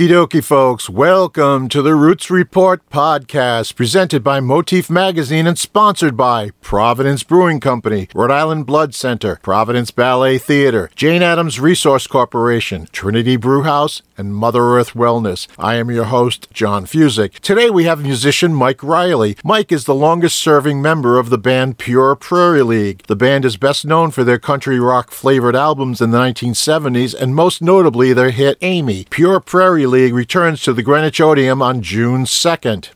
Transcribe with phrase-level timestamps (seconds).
[0.00, 0.88] Okie dokie, folks.
[0.88, 7.60] Welcome to the Roots Report podcast, presented by Motif Magazine and sponsored by Providence Brewing
[7.60, 14.34] Company, Rhode Island Blood Center, Providence Ballet Theater, Jane Addams Resource Corporation, Trinity Brewhouse, and
[14.34, 15.46] Mother Earth Wellness.
[15.58, 17.38] I am your host, John Fuzek.
[17.40, 19.36] Today we have musician Mike Reilly.
[19.44, 23.02] Mike is the longest serving member of the band Pure Prairie League.
[23.06, 27.34] The band is best known for their country rock flavored albums in the 1970s and
[27.34, 29.06] most notably their hit Amy.
[29.10, 32.90] Pure Pure Prairie League returns to the Greenwich Odeum on June 2nd.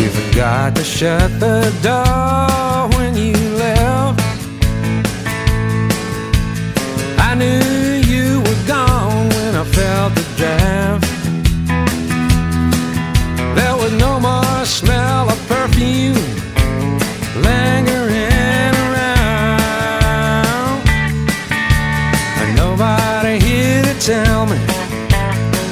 [0.00, 2.73] You forgot to shut the door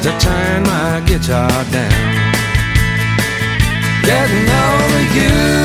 [0.03, 2.23] to turn my guitar down.
[4.03, 5.62] Getting over you,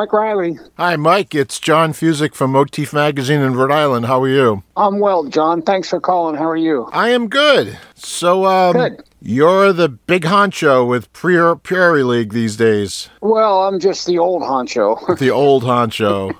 [0.00, 0.58] Mike Reilly.
[0.78, 1.34] Hi, Mike.
[1.34, 4.06] It's John Fuzek from Motif Magazine in Rhode Island.
[4.06, 4.62] How are you?
[4.74, 5.60] I'm well, John.
[5.60, 6.36] Thanks for calling.
[6.36, 6.88] How are you?
[6.90, 7.78] I am good.
[7.96, 9.02] So, um, Good.
[9.20, 13.10] you're the big honcho with Prairie League these days.
[13.20, 14.96] Well, I'm just the old honcho.
[15.18, 16.34] The old honcho.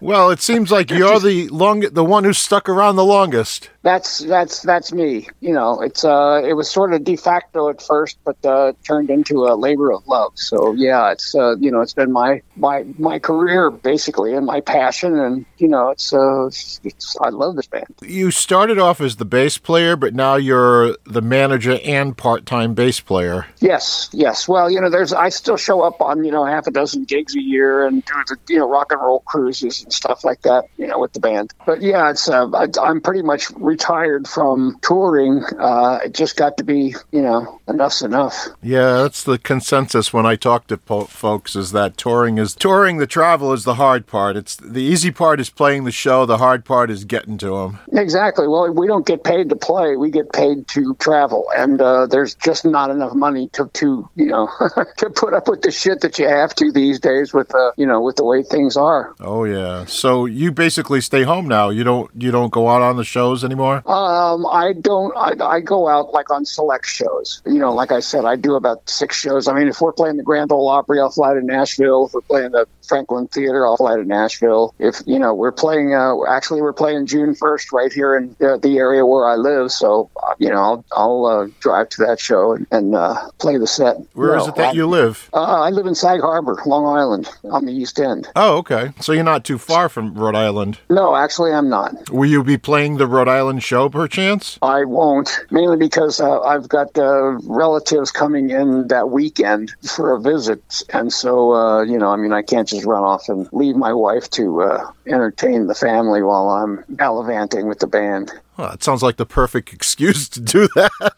[0.00, 3.70] Well, it seems like you're the long, the one who stuck around the longest.
[3.82, 5.28] That's that's that's me.
[5.40, 9.10] You know, it's uh, it was sort of de facto at first, but uh, turned
[9.10, 10.32] into a labor of love.
[10.36, 14.60] So yeah, it's uh, you know, it's been my my my career basically and my
[14.62, 17.86] passion, and you know, it's uh, it's, I love this band.
[18.00, 23.00] You started off as the bass player, but now you're the manager and part-time bass
[23.00, 23.46] player.
[23.60, 24.48] Yes, yes.
[24.48, 27.36] Well, you know, there's I still show up on you know half a dozen gigs
[27.36, 30.64] a year and do the you know rock and roll cruises and stuff like that.
[30.76, 31.52] You know, with the band.
[31.66, 35.42] But yeah, it's uh, I, I'm pretty much retired from touring.
[35.58, 38.36] Uh, it just got to be, you know, enough's enough.
[38.62, 42.98] Yeah, that's the consensus when I talk to po- folks is that touring is touring.
[42.98, 44.36] The travel is the hard part.
[44.36, 46.26] It's the easy part is playing the show.
[46.26, 47.78] The hard part is getting to them.
[47.92, 48.46] Exactly.
[48.46, 49.96] Well, we don't get paid to play.
[49.96, 54.26] We get paid to travel, and uh, there's just not enough money to, to you
[54.26, 54.48] know,
[54.98, 57.86] to put up with the shit that you have to these days with, uh, you
[57.86, 59.14] know, with the way things are.
[59.20, 59.63] Oh yeah.
[59.86, 61.70] So you basically stay home now.
[61.70, 63.76] You don't you don't go out on the shows anymore.
[63.88, 65.16] Um, I don't.
[65.16, 67.42] I, I go out like on select shows.
[67.46, 69.48] You know, like I said, I do about six shows.
[69.48, 72.06] I mean, if we're playing the Grand Ole Opry, I'll fly to Nashville.
[72.06, 74.74] If we're playing the Franklin Theater, I'll fly to Nashville.
[74.78, 75.94] If you know, we're playing.
[75.94, 79.70] Uh, actually, we're playing June first right here in uh, the area where I live.
[79.72, 83.56] So uh, you know, I'll, I'll uh, drive to that show and, and uh, play
[83.58, 83.96] the set.
[84.14, 85.28] Where is No, it that I- you live?
[85.32, 88.28] Uh, I live in Sag Harbor, Long Island, on the East End.
[88.36, 88.92] Oh, okay.
[89.00, 90.78] So you're not too far from Rhode Island.
[90.90, 92.10] No, actually, I'm not.
[92.10, 94.58] Will you be playing the Rhode Island show perchance?
[94.62, 100.20] I won't, mainly because uh, I've got uh, relatives coming in that weekend for a
[100.20, 100.82] visit.
[100.92, 103.92] And so, uh, you know, I mean, I can't just run off and leave my
[103.92, 108.32] wife to uh, entertain the family while I'm gallivanting with the band.
[108.56, 111.12] Well, that sounds like the perfect excuse to do that.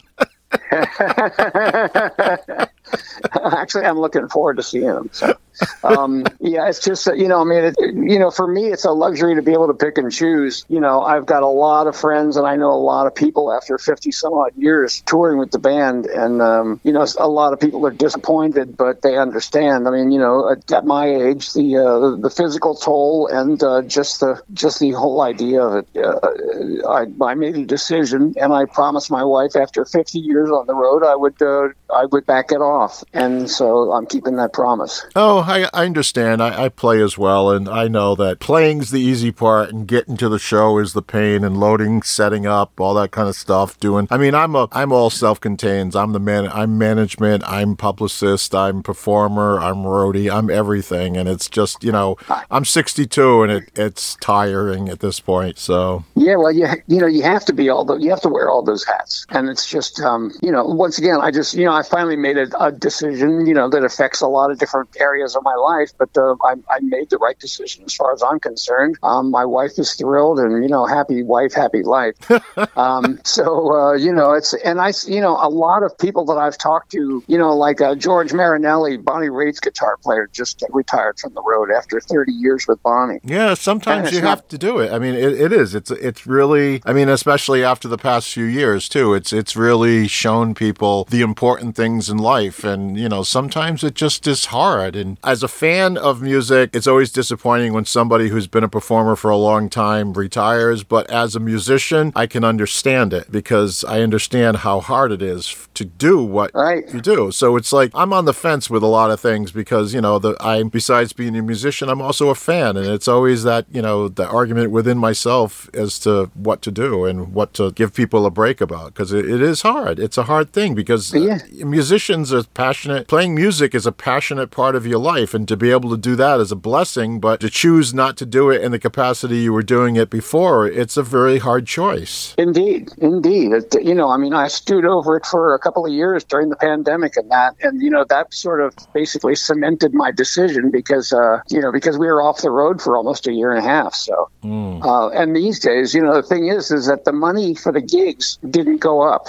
[3.43, 5.09] Actually, I'm looking forward to seeing them.
[5.11, 5.35] So,
[5.83, 8.91] um, yeah, it's just you know, I mean, it, you know, for me, it's a
[8.91, 10.65] luxury to be able to pick and choose.
[10.69, 13.51] You know, I've got a lot of friends and I know a lot of people
[13.51, 16.05] after 50 some odd years touring with the band.
[16.05, 19.87] And, um, you know, a lot of people are disappointed, but they understand.
[19.87, 24.19] I mean, you know, at, my age, the, uh, the physical toll and uh, just
[24.21, 28.65] the just the whole idea of it, uh, I, I made a decision and I
[28.65, 32.51] promised my wife after 50 years on the road, I would, uh, I would back
[32.51, 32.76] it off.
[33.13, 35.05] And so I'm keeping that promise.
[35.15, 36.41] Oh, I, I understand.
[36.41, 40.17] I, I play as well, and I know that playing's the easy part, and getting
[40.17, 43.79] to the show is the pain, and loading, setting up, all that kind of stuff.
[43.79, 44.07] Doing.
[44.11, 45.95] I mean, I'm a I'm all self-contained.
[45.95, 46.47] I'm the man.
[46.47, 47.43] I'm management.
[47.45, 48.53] I'm publicist.
[48.53, 49.59] I'm performer.
[49.59, 50.31] I'm roadie.
[50.31, 52.17] I'm everything, and it's just you know
[52.51, 55.57] I'm 62, and it it's tiring at this point.
[55.57, 58.29] So Yeah, well, you you know you have to be all the you have to
[58.29, 61.65] wear all those hats, and it's just um, you know once again I just you
[61.65, 64.89] know I finally made a, a decision you know that affects a lot of different
[64.99, 68.21] areas of my life, but uh, I, I made the right decision as far as
[68.23, 68.97] I'm concerned.
[69.03, 72.15] Um, my wife is thrilled, and you know happy wife, happy life.
[72.77, 76.37] um, so uh, you know it's and I you know a lot of people that
[76.37, 81.19] I've talked to you know like uh, George Marinelli, Bonnie Raitt's guitar player, just retired
[81.19, 83.19] from the road after 30 years with Bonnie.
[83.23, 84.91] Yeah, sometimes you not- have to do it.
[84.91, 85.73] I mean, it, it is.
[85.75, 86.81] It's it's really.
[86.85, 89.13] I mean, especially after the past few years too.
[89.13, 93.93] It's it's really shown people the important things in life, and you know, sometimes it
[93.95, 94.95] just is hard.
[94.95, 99.15] And as a fan of music, it's always disappointing when somebody who's been a performer
[99.15, 100.83] for a long time retires.
[100.83, 105.67] But as a musician, I can understand it because I understand how hard it is
[105.75, 106.83] to do what Right.
[106.93, 107.31] you do.
[107.31, 110.19] So it's like I'm on the fence with a lot of things because you know
[110.19, 113.81] the I besides being a musician, I'm also a fan, and it's always that you
[113.81, 118.25] know the argument within myself as to what to do and what to give people
[118.25, 119.99] a break about because it, it is hard.
[119.99, 121.39] It's a hard thing because uh, Yeah.
[121.65, 123.07] musicians are passionate.
[123.07, 126.15] Playing music is a passionate part of your life, and to be able to do
[126.15, 127.19] that is a blessing.
[127.19, 130.67] But to choose not to do it in the capacity you were doing it before,
[130.67, 132.33] it's a very hard choice.
[132.37, 133.53] Indeed, indeed.
[133.53, 136.49] It, you know, I mean, I stewed over it for a couple of years during
[136.49, 141.13] the pandemic and that, and you know, that sort of basically cemented my decision because,
[141.13, 143.67] uh, you know, because we were off the road for almost a year and a
[143.67, 143.93] half.
[143.93, 147.71] So, uh, and these days, you know, the thing is, is that the money for
[147.71, 149.27] the gigs didn't go up,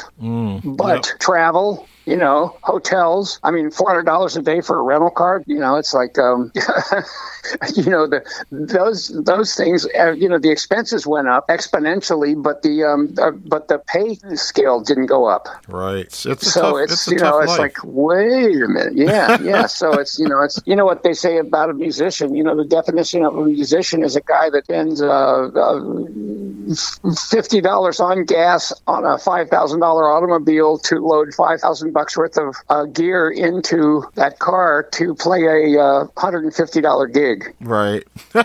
[0.65, 1.87] but travel.
[2.09, 3.39] You know, hotels.
[3.43, 5.43] I mean, four hundred dollars a day for a rental car.
[5.47, 6.51] You know, it's like, um,
[7.75, 9.87] you know, the those those things.
[9.99, 14.15] Uh, you know, the expenses went up exponentially, but the um, uh, but the pay
[14.37, 15.49] scale didn't go up.
[15.69, 16.07] Right.
[16.07, 17.59] It's, it's So tough, it's, it's you know, it's life.
[17.59, 19.67] like wait a minute, yeah, yeah.
[19.67, 22.35] So it's you know, it's you know what they say about a musician.
[22.35, 27.61] You know, the definition of a musician is a guy that spends uh, uh, fifty
[27.61, 32.39] dollars on gas on a five thousand dollar automobile to load five thousand bucks worth
[32.39, 37.55] of uh, gear into that car to play a uh, hundred and fifty dollar gig.
[37.61, 38.05] Right.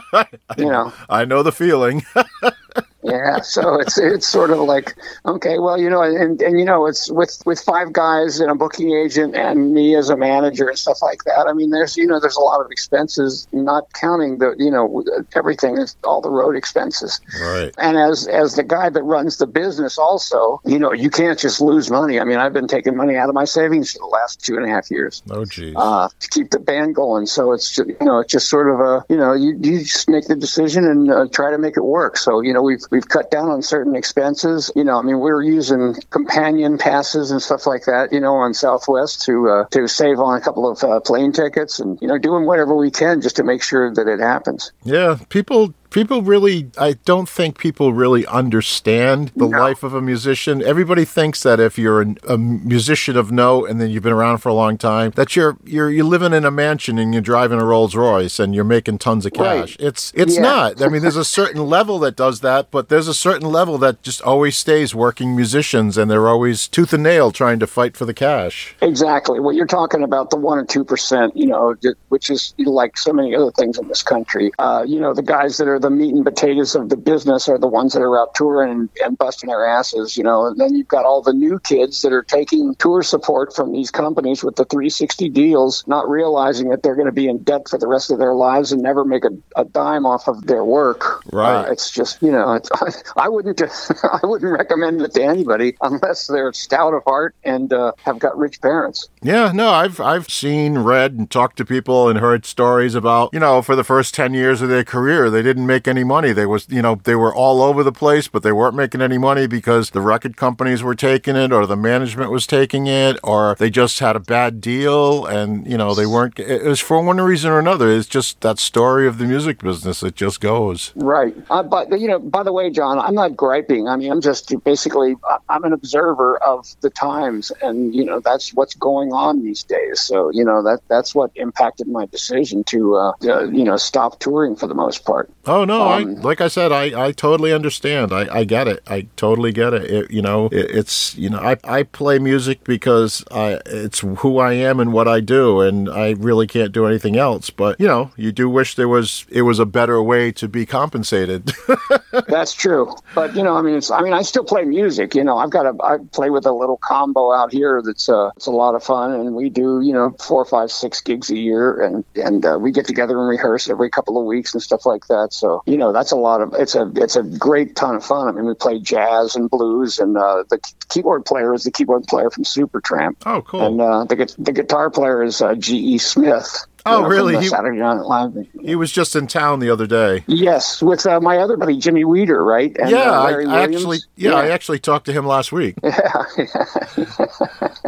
[0.58, 0.94] You know.
[1.10, 2.04] I know the feeling.
[3.04, 4.96] Yeah, so it's it's sort of like
[5.26, 8.56] okay, well, you know, and and you know, it's with with five guys and a
[8.56, 11.48] booking agent and me as a manager and stuff like that.
[11.48, 15.04] I mean, there's you know, there's a lot of expenses, not counting the you know
[15.36, 17.20] everything is all the road expenses.
[17.42, 17.74] right.
[17.78, 21.60] And as as the guy that runs the business, also, you know, you can't just
[21.62, 22.20] lose money.
[22.20, 24.66] I mean, I've been taking money out of my savings for the last two and
[24.66, 25.74] a half years Oh, geez.
[25.76, 27.26] uh, to keep the band going.
[27.26, 30.10] So it's ju- you know it's just sort of a you know you, you just
[30.10, 32.18] make the decision and uh, try to make it work.
[32.18, 34.72] So you know we've we've cut down on certain expenses.
[34.76, 38.14] You know I mean we're using companion passes and stuff like that.
[38.14, 41.80] You know on Southwest to uh, to save on a couple of uh, plane tickets
[41.80, 44.72] and you know doing whatever we can just to make sure that it happens.
[44.84, 49.60] Yeah, people people really I don't think people really understand the No.
[49.60, 50.62] life of a musician.
[50.62, 54.40] Everybody thinks that if you're an, a musician of note and then you've been around
[54.40, 57.60] for a long time, that you're you're you're living in a mansion and you're driving
[57.62, 59.62] a Rolls Royce and you're making tons of Right.
[59.62, 59.78] cash.
[59.80, 60.42] It's it's Yeah.
[60.42, 60.82] not.
[60.82, 64.02] I mean, there's a certain level that does that, but there's a certain level that
[64.02, 68.06] just always stays working musicians and they're always tooth and nail trying to fight for
[68.06, 68.76] the cash.
[68.82, 69.40] Exactly.
[69.40, 71.76] What you're talking about, the one or two percent, you know,
[72.10, 74.52] which is like so many other things in this country.
[74.58, 77.60] Uh, you know, the guys that are the meat and potatoes of the business are
[77.60, 80.18] the ones that are out touring and, and busting their asses.
[80.18, 83.56] You know, and then you've got all the new kids that are taking tour support
[83.56, 87.44] from these companies with the 360 deals, not realizing that they're going to be in
[87.44, 90.48] debt for the rest of their lives and never make a, a dime off of
[90.48, 91.24] their work.
[91.32, 91.68] Right.
[91.68, 92.70] Uh, it's just, you know, it's,
[93.16, 93.62] I wouldn't,
[94.04, 98.38] I wouldn't recommend it to anybody unless they're stout of heart and uh, have got
[98.38, 99.10] rich parents.
[99.22, 103.40] Yeah, no, I've I've seen, read, and talked to people and heard stories about you
[103.40, 106.32] know for the first ten years of their career they didn't make any money.
[106.34, 109.18] They was you know they were all over the place, but they weren't making any
[109.18, 113.56] money because the record companies were taking it, or the management was taking it, or
[113.60, 116.40] they just had a bad deal, and you know they weren't.
[116.40, 117.90] It was for one reason or another.
[117.90, 120.04] It's just that story of the music business.
[120.04, 120.92] It just goes.
[120.96, 121.36] Right.
[121.50, 123.88] Uh, but you know, by the way, John, I'm not griping.
[123.88, 125.16] I mean, I'm just basically
[125.50, 130.02] I'm an observer of the times, and you know that's what's going on these days.
[130.02, 134.20] So you know that that's what impacted my decision to uh, uh, you know stop
[134.20, 135.30] touring for the most part.
[135.54, 135.84] Oh no!
[135.84, 138.12] Um, I like I said, I, I totally understand.
[138.12, 138.82] I, I get it.
[138.88, 139.84] I totally get it.
[139.84, 144.40] it you know, it, it's you know, I, I play music because I it's who
[144.40, 147.52] I am and what I do, and I really can't do anything else.
[147.52, 150.66] But you know, you do wish there was it was a better way to be
[150.66, 151.52] compensated.
[152.28, 152.92] That's true.
[153.14, 155.14] But you know, I mean, it's I mean, I still play music.
[155.14, 158.32] You know, I've got a I play with a little combo out here that's uh
[158.38, 161.38] it's a lot of fun, and we do you know four, five, six gigs a
[161.38, 164.88] year, and and uh, we get together and rehearse every couple of weeks and stuff
[164.88, 165.32] like that.
[165.32, 168.28] So you know, that's a lot of it's a it's a great ton of fun.
[168.28, 170.60] I mean, we play jazz and blues, and uh, the
[170.90, 173.62] keyboard player is the keyboard player from Supertramp, oh, cool.
[173.62, 175.78] and uh, the the guitar player is uh, G.
[175.78, 175.98] E.
[175.98, 176.66] Smith.
[176.86, 177.38] Oh, you know, from really?
[177.42, 178.36] He- Saturday Night Live.
[178.62, 180.24] he was just in town the other day.
[180.28, 182.76] Yes, with uh, my other buddy Jimmy Weeder, right?
[182.78, 183.76] And, yeah, uh, I, Larry I Williams.
[183.76, 185.76] actually yeah, I actually talked to him last week.
[185.84, 186.24] Yeah,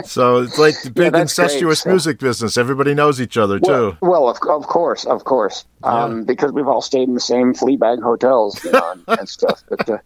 [0.06, 2.58] So it's like the big great, incestuous so- music business.
[2.58, 3.98] Everybody knows each other well, too.
[4.02, 7.78] well, of, of course, of course, um, because we've all stayed in the same flea
[7.78, 9.64] bag hotels you know, and, and stuff.
[9.70, 9.98] But, uh,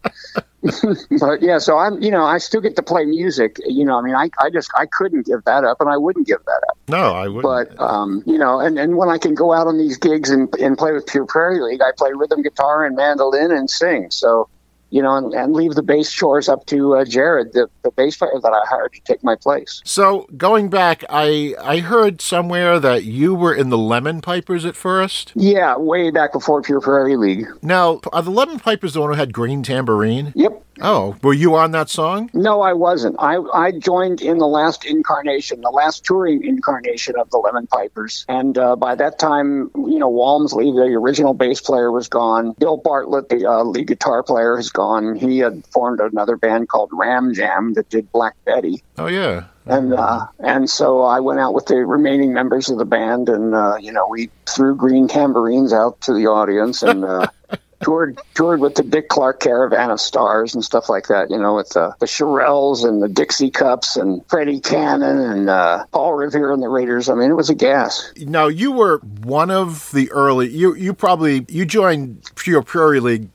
[1.20, 3.56] but yeah, so I'm, you know, I still get to play music.
[3.64, 6.26] You know, I mean, I, I just, I couldn't give that up, and I wouldn't
[6.26, 6.78] give that up.
[6.88, 7.42] No, I wouldn't.
[7.42, 10.54] But um, you know, and, and when I can go out on these gigs and,
[10.56, 14.10] and play with Pure Prairie League, I play rhythm guitar and mandolin and sing.
[14.10, 14.48] So.
[14.90, 18.16] You know, and, and leave the bass chores up to uh, Jared, the, the bass
[18.16, 19.80] player that I hired to take my place.
[19.84, 24.76] So going back, I I heard somewhere that you were in the Lemon Pipers at
[24.76, 25.32] first.
[25.34, 27.46] Yeah, way back before Pure Prairie League.
[27.62, 30.32] Now, are the Lemon Pipers the one who had green tambourine?
[30.34, 30.64] Yep.
[30.80, 32.30] Oh, were you on that song?
[32.32, 33.16] No, I wasn't.
[33.18, 38.24] I, I joined in the last incarnation, the last touring incarnation of the Lemon Pipers.
[38.28, 42.54] And uh, by that time, you know, Walmsley, the original bass player, was gone.
[42.58, 45.16] Bill Bartlett, the uh, lead guitar player, is gone.
[45.16, 48.82] He had formed another band called Ram Jam that did Black Betty.
[48.98, 49.44] Oh yeah.
[49.66, 53.54] And uh, and so I went out with the remaining members of the band, and
[53.54, 57.28] uh, you know we threw green tambourines out to the audience, and uh,
[57.82, 61.30] toured toured with the Dick Clark Caravan of Stars and stuff like that.
[61.30, 65.84] You know, with uh, the Shirelles and the Dixie Cups and Freddie Cannon and uh,
[65.92, 67.08] Paul Revere and the Raiders.
[67.08, 68.12] I mean, it was a gas.
[68.16, 70.48] Now you were one of the early.
[70.48, 73.28] You you probably you joined Pure Prairie League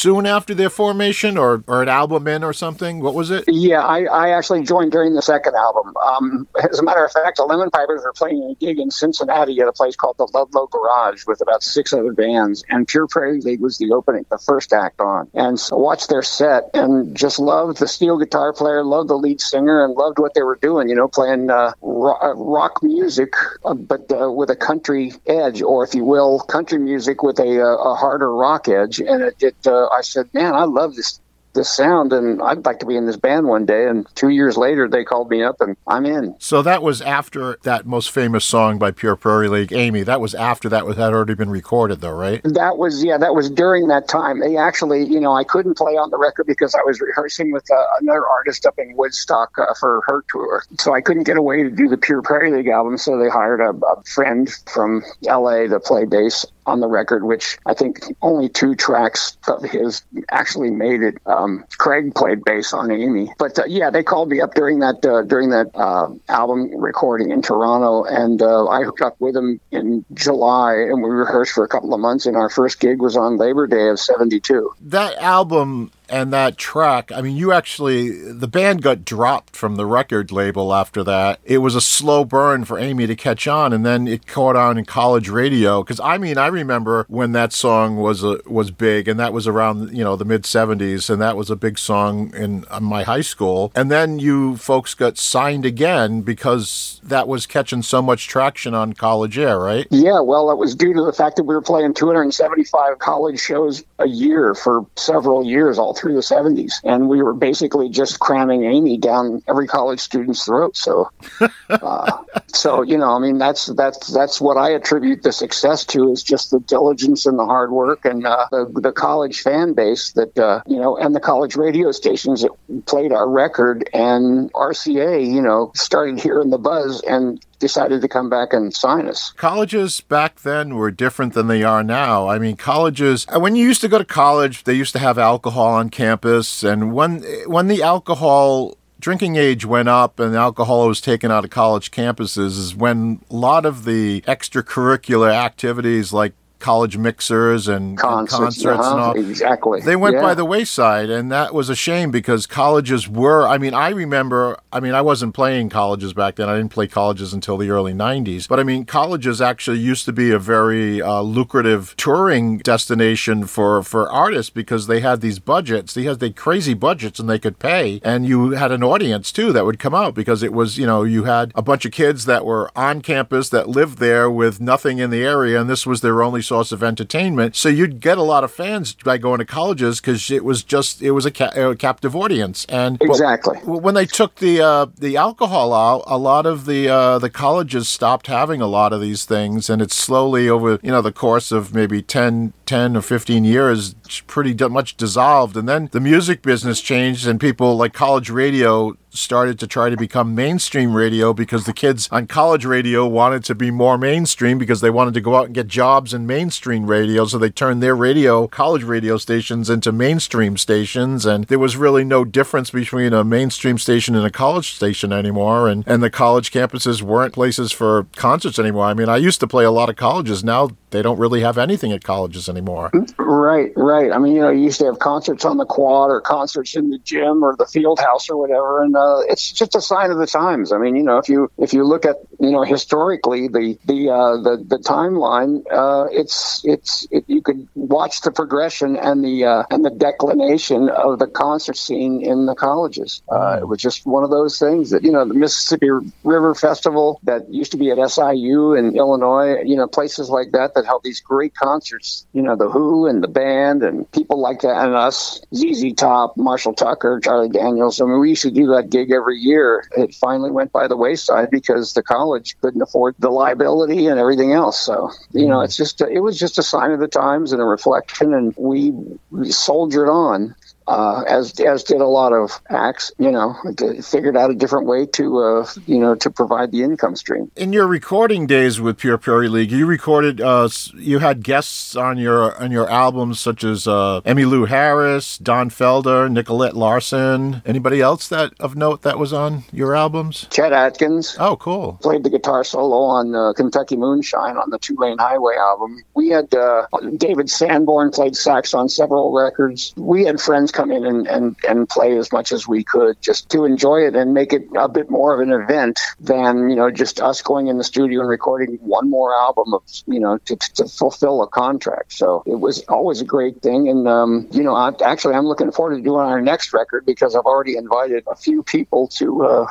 [0.00, 3.00] soon after their formation, or or an album in, or something?
[3.00, 3.44] What was it?
[3.46, 5.94] Yeah, I, I actually joined during the second album.
[5.96, 9.60] Um, as a matter of fact, the Lemon Pipers were playing a gig in Cincinnati
[9.60, 13.40] at a place called the Ludlow Garage with about six other bands, and Pure Prairie
[13.40, 15.28] League was the opening, the first act on.
[15.34, 19.40] And so watched their set and just loved the steel guitar player, loved the lead
[19.40, 20.88] singer, and loved what they were doing.
[20.88, 25.94] You know, playing uh, rock music, uh, but uh, with a country edge, or if
[25.94, 29.00] you will, country music with a, uh, a harder rock edge.
[29.00, 31.20] And it, it uh, I said, man, I love this
[31.52, 33.86] this sound and I'd like to be in this band one day.
[33.86, 36.36] And two years later, they called me up and I'm in.
[36.38, 40.02] So that was after that most famous song by Pure Prairie League, Amy.
[40.02, 42.40] That was after that was had already been recorded, though, right?
[42.44, 44.40] That was yeah, that was during that time.
[44.40, 47.68] They actually, you know, I couldn't play on the record because I was rehearsing with
[47.70, 51.62] uh, another artist up in Woodstock uh, for her tour, so I couldn't get away
[51.62, 52.98] to do the Pure Prairie League album.
[52.98, 55.68] So they hired a, a friend from L.A.
[55.68, 60.70] to play bass on the record, which I think only two tracks of his actually
[60.70, 61.18] made it.
[61.26, 65.04] Um, Craig played bass on Amy, but uh, yeah, they called me up during that
[65.04, 69.60] uh, during that uh, album recording in Toronto, and uh, I hooked up with them
[69.70, 72.26] in July, and we rehearsed for a couple of months.
[72.26, 74.72] And our first gig was on Labor Day of '72.
[74.80, 79.86] That album and that track, I mean, you actually, the band got dropped from the
[79.86, 81.40] record label after that.
[81.44, 84.76] It was a slow burn for Amy to catch on, and then it caught on
[84.76, 85.82] in college radio.
[85.82, 89.46] Because I mean, I remember when that song was a, was big, and that was
[89.46, 93.04] around you know the mid '70s, and that was a big song in uh, my
[93.04, 93.72] high school.
[93.74, 98.94] And then you folks got signed again because that was catching so much traction on
[98.94, 99.86] college air, right?
[99.90, 103.84] Yeah, well, it was due to the fact that we were playing 275 college shows
[103.98, 106.80] a year for several years, all through the 70s.
[106.84, 110.76] And we were basically just cramming Amy down every college student's throat.
[110.76, 111.10] So,
[111.68, 116.10] uh, so you know, I mean, that's that's that's what I attribute the success to
[116.10, 120.12] is just the diligence and the hard work and uh, the, the college fan base
[120.12, 125.24] that uh, you know, and the college radio stations that played our record and RCA,
[125.26, 129.32] you know, started hearing the buzz and decided to come back and sign us.
[129.36, 132.28] Colleges back then were different than they are now.
[132.28, 135.18] I mean, colleges uh, when you used to go to college, they used to have
[135.18, 141.00] alcohol on campus, and when when the alcohol drinking age went up and alcohol was
[141.00, 146.96] taken out of college campuses is when a lot of the extracurricular activities like college
[146.96, 149.30] mixers and concerts, and, concerts uh-huh, and all.
[149.30, 149.80] Exactly.
[149.80, 150.22] They went yeah.
[150.22, 153.48] by the wayside, and that was a shame because colleges were.
[153.48, 154.58] I mean, I remember.
[154.72, 156.48] I mean, I wasn't playing colleges back then.
[156.48, 158.46] I didn't play colleges until the early '90s.
[158.46, 163.82] But I mean, colleges actually used to be a very uh, lucrative touring destination for
[163.82, 165.94] for artists because they had these budgets.
[165.94, 168.00] They had the crazy budgets, and they could pay.
[168.04, 171.02] And you had an audience too that would come out because it was you know
[171.02, 174.98] you had a bunch of kids that were on campus that lived there with nothing
[174.98, 177.54] in the area, and this was their only source of entertainment.
[177.54, 181.00] So you'd get a lot of fans by going to colleges because it was just
[181.00, 182.66] it was a, ca- a captive audience.
[182.68, 187.18] And exactly when they took the uh, the alcohol out, a lot of the uh,
[187.20, 191.02] the colleges stopped having a lot of these things, and it's slowly over you know
[191.02, 193.94] the course of maybe 10, 10 or fifteen years,
[194.26, 195.56] pretty much dissolved.
[195.56, 199.96] And then the music business changed, and people like college radio started to try to
[199.96, 204.80] become mainstream radio because the kids on college radio wanted to be more mainstream because
[204.80, 207.24] they wanted to go out and get jobs in mainstream radio.
[207.24, 211.26] So they turned their radio, college radio stations into mainstream stations.
[211.26, 215.68] And there was really no difference between a mainstream station and a college station anymore.
[215.68, 218.86] And, and the college campuses weren't places for concerts anymore.
[218.86, 220.44] I mean, I used to play a lot of colleges.
[220.44, 222.90] Now they don't really have anything at colleges anymore.
[223.18, 224.12] Right, right.
[224.12, 226.90] I mean, you know, you used to have concerts on the quad or concerts in
[226.90, 228.82] the gym or the field house or whatever.
[228.82, 230.72] And, uh, it's just a sign of the times.
[230.72, 234.10] I mean, you know, if you if you look at you know historically the the
[234.10, 239.44] uh, the the timeline, uh, it's it's it, you could watch the progression and the
[239.44, 243.22] uh, and the declination of the concert scene in the colleges.
[243.30, 245.90] Uh, it was just one of those things that you know the Mississippi
[246.24, 249.60] River Festival that used to be at SIU in Illinois.
[249.62, 252.26] You know, places like that that held these great concerts.
[252.32, 256.36] You know, the Who and the band and people like that, and us, ZZ Top,
[256.38, 258.00] Marshall Tucker, Charlie Daniels.
[258.00, 259.86] I mean, we used to do that gig every year.
[259.96, 262.29] It finally went by the wayside because the college
[262.60, 264.78] couldn't afford the liability and everything else.
[264.78, 265.64] So, you know, mm-hmm.
[265.64, 268.54] it's just, a, it was just a sign of the times and a reflection, and
[268.56, 268.92] we,
[269.30, 270.54] we soldiered on.
[270.90, 273.12] Uh, as as did a lot of acts.
[273.18, 273.54] You know,
[274.02, 277.50] figured out a different way to uh, you know to provide the income stream.
[277.56, 280.40] In your recording days with Pure Prairie League, you recorded.
[280.40, 285.70] Uh, you had guests on your on your albums such as uh, Emmylou Harris, Don
[285.70, 287.62] Felder, Nicolette Larson.
[287.64, 290.46] Anybody else that of note that was on your albums?
[290.50, 291.36] Chet Atkins.
[291.38, 291.98] Oh, cool.
[292.02, 296.02] Played the guitar solo on uh, Kentucky Moonshine on the Two Lane Highway album.
[296.14, 299.94] We had uh, David Sanborn played sax on several records.
[299.96, 303.50] We had friends come in and, and, and play as much as we could just
[303.50, 306.90] to enjoy it and make it a bit more of an event than, you know,
[306.90, 310.56] just us going in the studio and recording one more album of, you know, to,
[310.56, 312.14] to fulfill a contract.
[312.14, 313.88] So it was always a great thing.
[313.88, 317.36] And, um, you know, I, actually, I'm looking forward to doing our next record because
[317.36, 319.66] I've already invited a few people to, uh,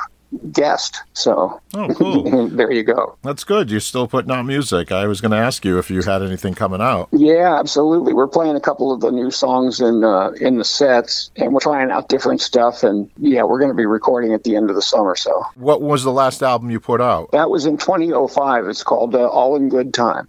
[0.52, 1.02] guest.
[1.12, 2.48] So, oh, cool.
[2.50, 3.16] there you go.
[3.22, 3.70] That's good.
[3.70, 4.92] You're still putting out music.
[4.92, 7.08] I was going to ask you if you had anything coming out.
[7.12, 8.12] Yeah, absolutely.
[8.12, 11.60] We're playing a couple of the new songs in uh, in the sets, and we're
[11.60, 12.82] trying out different stuff.
[12.82, 15.16] And yeah, we're going to be recording at the end of the summer.
[15.16, 17.32] So, what was the last album you put out?
[17.32, 18.68] That was in 2005.
[18.68, 20.28] It's called uh, All in Good Time.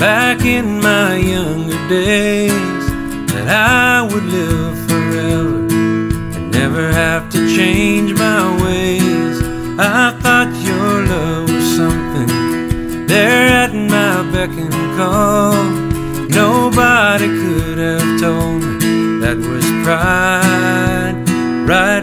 [0.00, 2.86] Back in my younger days
[3.30, 5.58] that I would live forever
[6.36, 9.42] and never have to change my ways.
[9.78, 15.64] I thought your love was something there at my beck and call.
[16.30, 21.28] Nobody could have told me that was pride
[21.68, 21.99] right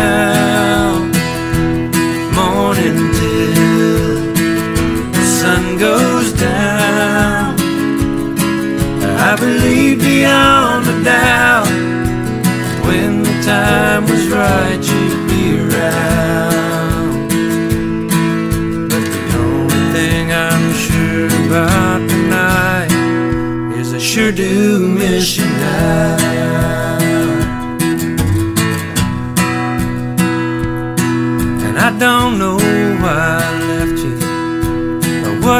[0.00, 1.10] now.
[2.38, 3.49] Morning till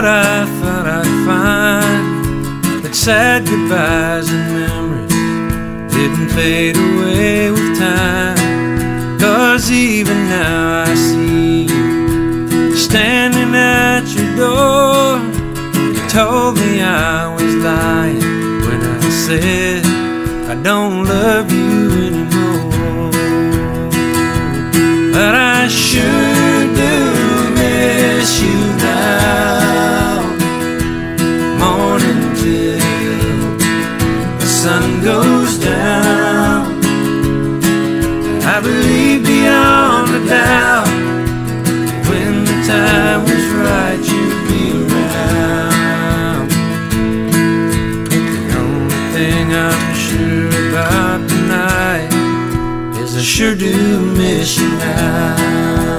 [0.01, 2.83] what I thought I'd find.
[2.83, 9.19] But sad goodbyes and memories didn't fade away with time.
[9.19, 15.19] Cause even now I see you standing at your door.
[15.95, 18.21] You told me I was lying
[18.65, 19.85] when I said
[20.49, 21.77] I don't love you
[22.09, 23.13] anymore.
[25.13, 27.10] But I sure do
[40.31, 40.85] a
[42.09, 44.62] when the time was right, you'd be
[44.95, 46.49] around.
[48.09, 52.11] But the only thing I'm sure about tonight
[53.03, 55.89] is I sure do miss you now.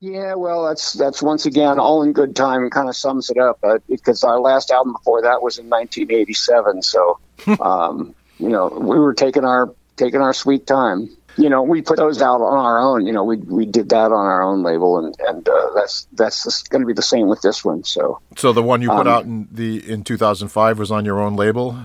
[0.00, 2.70] Yeah, well, that's that's once again all in good time.
[2.70, 6.82] Kind of sums it up uh, because our last album before that was in 1987.
[6.82, 7.18] So,
[7.60, 11.10] um, you know, we were taking our taking our sweet time.
[11.36, 13.06] You know, we put those out on our own.
[13.06, 16.62] You know, we we did that on our own label, and and uh, that's that's
[16.64, 17.84] going to be the same with this one.
[17.84, 21.20] So, So the one you put Um, out in the in 2005 was on your
[21.20, 21.76] own label.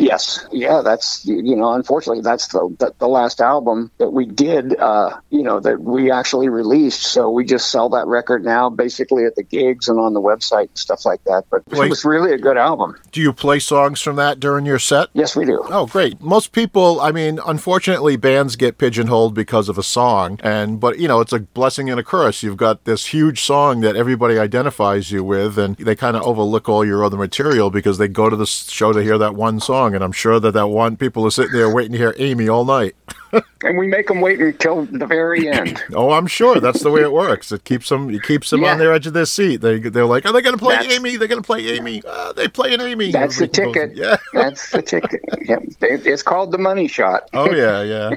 [0.00, 4.78] Yes, yeah, that's you know, unfortunately, that's the the, the last album that we did.
[4.78, 7.02] Uh, you know, that we actually released.
[7.02, 10.68] So we just sell that record now, basically at the gigs and on the website
[10.68, 11.44] and stuff like that.
[11.50, 11.86] But Wait.
[11.86, 12.96] it was really a good album.
[13.12, 15.08] Do you play songs from that during your set?
[15.12, 15.62] Yes, we do.
[15.70, 16.20] Oh, great.
[16.20, 20.38] Most people, I mean, unfortunately, bands get pigeonholed because of a song.
[20.42, 22.42] And, but, you know, it's a blessing and a curse.
[22.42, 26.68] You've got this huge song that everybody identifies you with, and they kind of overlook
[26.68, 29.89] all your other material because they go to the show to hear that one song.
[29.94, 32.64] And I'm sure that that one, people are sitting there waiting to hear Amy all
[32.64, 32.94] night.
[33.62, 35.82] And we make them wait until the very end.
[35.94, 37.52] Oh, I'm sure that's the way it works.
[37.52, 38.72] It keeps them, it keeps them Yeah.
[38.72, 39.58] on their edge of their seat.
[39.58, 41.16] They, they're like, are they going to play That's- Amy?
[41.16, 42.02] They're going to play Amy.
[42.06, 43.12] Uh, they playing Amy.
[43.12, 43.94] That's the ticket.
[43.94, 44.16] Yeah.
[44.32, 45.20] That's the ticket.
[45.42, 45.58] Yeah.
[45.82, 47.28] It's called the money shot.
[47.34, 48.14] Oh yeah, yeah.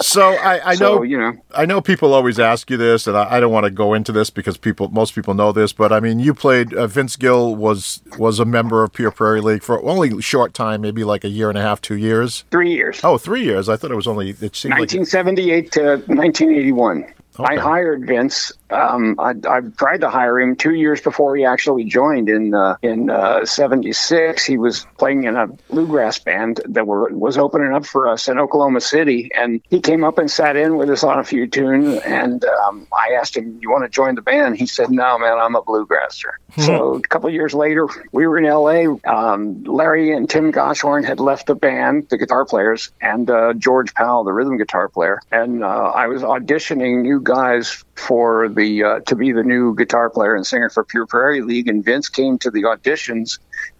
[0.00, 3.16] So I, I know So, you know, I know people always ask you this, and
[3.16, 5.92] I, I don't want to go into this because people, most people know this, but
[5.92, 6.72] I mean, you played.
[6.72, 10.54] Uh, Vince Gill was was a member of Pure Prairie League for only a short
[10.54, 12.44] time, maybe like a year and a half, two years.
[12.50, 13.00] three years.
[13.02, 13.68] Oh, three years.
[13.68, 14.30] I thought it was only.
[14.30, 17.06] It seemed like 1978 to 1981.
[17.38, 18.52] I hired Vince.
[18.70, 22.76] Um, I, I tried to hire him two years before he actually joined in uh,
[22.82, 24.44] in uh, '76.
[24.44, 28.38] He was playing in a bluegrass band that were was opening up for us in
[28.38, 32.00] Oklahoma City, and he came up and sat in with us on a few tunes.
[32.04, 35.38] And um, I asked him, "You want to join the band?" He said, "No, man,
[35.38, 38.86] I'm a bluegrasser." so a couple of years later, we were in L.A.
[39.08, 43.94] Um, Larry and Tim Goshorn had left the band, the guitar players, and uh, George
[43.94, 49.00] Powell, the rhythm guitar player, and uh, I was auditioning new guys for the uh,
[49.00, 52.38] to be the new guitar player and singer for Pure Prairie League, and Vince came
[52.38, 53.38] to the auditions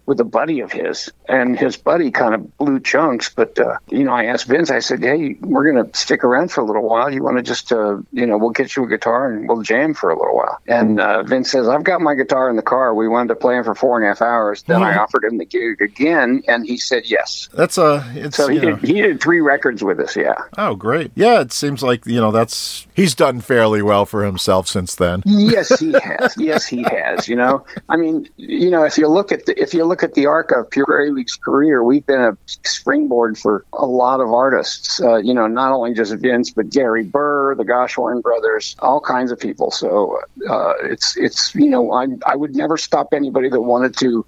[0.09, 3.29] with a buddy of his, and his buddy kind of blew chunks.
[3.29, 6.51] But uh, you know, I asked Vince, I said, "Hey, we're going to stick around
[6.51, 7.13] for a little while.
[7.13, 9.93] You want to just, uh, you know, we'll get you a guitar and we'll jam
[9.93, 12.93] for a little while." And uh, Vince says, "I've got my guitar in the car.
[12.95, 15.37] We wanted to play him for four and a half hours." Then I offered him
[15.37, 17.47] the gig again, and he said yes.
[17.53, 18.03] that's a.
[18.15, 18.79] It's So he did.
[18.79, 20.15] He did three records with us.
[20.15, 20.35] Yeah.
[20.57, 21.11] oh great.
[21.13, 25.21] Yeah, it seems like you know that's he's done fairly well for himself since then.
[25.25, 26.35] yes, he has.
[26.35, 27.27] Yes, he has.
[27.27, 30.13] You know, I mean, you know, if you look at the if you look at
[30.13, 35.01] the arc of Pure League's career, we've been a springboard for a lot of artists.
[35.01, 39.31] Uh, you know, not only just Vince, but Gary Burr, the Goshorn brothers, all kinds
[39.31, 39.71] of people.
[39.71, 44.25] So uh, it's it's you know, I I would never stop anybody that wanted to.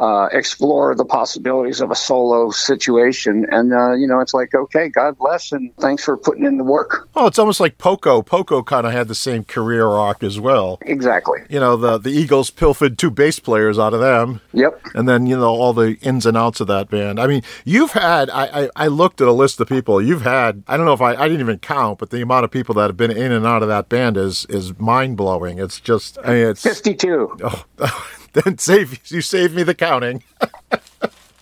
[0.00, 4.88] Uh, explore the possibilities of a solo situation, and uh, you know, it's like, okay,
[4.88, 7.08] God bless, and thanks for putting in the work.
[7.14, 8.20] Oh, it's almost like Poco.
[8.22, 10.78] Poco kind of had the same career arc as well.
[10.82, 11.40] Exactly.
[11.48, 14.40] You know, the the Eagles pilfered two bass players out of them.
[14.54, 14.80] Yep.
[14.94, 17.20] and then you know all the ins and outs of that band.
[17.20, 20.64] I mean, you've had I, I I looked at a list of people you've had.
[20.66, 22.88] I don't know if I I didn't even count, but the amount of people that
[22.88, 25.58] have been in and out of that band is is mind blowing.
[25.60, 27.36] It's just I mean it's Fifty-two.
[27.44, 27.64] oh,
[28.44, 30.22] then save you save me the counting.